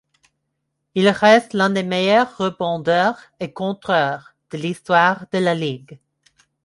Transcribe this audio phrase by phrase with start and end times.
[0.95, 5.99] Il reste l'un des meilleurs rebondeurs et contreurs de l'histoire de la ligue.